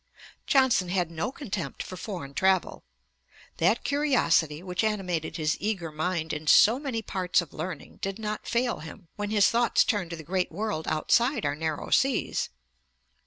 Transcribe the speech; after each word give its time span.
Johnson 0.47 0.89
had 0.89 1.11
no 1.11 1.31
contempt 1.31 1.83
for 1.83 1.95
foreign 1.95 2.33
travel. 2.33 2.83
That 3.57 3.83
curiosity 3.83 4.63
which 4.63 4.83
animated 4.83 5.37
his 5.37 5.57
eager 5.59 5.91
mind 5.91 6.33
in 6.33 6.47
so 6.47 6.79
many 6.79 7.03
parts 7.03 7.39
of 7.39 7.53
learning 7.53 7.97
did 7.97 8.17
not 8.17 8.47
fail 8.47 8.79
him, 8.79 9.09
when 9.15 9.29
his 9.29 9.49
thoughts 9.51 9.83
turned 9.83 10.09
to 10.09 10.15
the 10.15 10.23
great 10.23 10.51
world 10.51 10.87
outside 10.87 11.45
our 11.45 11.53
narrow 11.53 11.91
seas. 11.91 12.49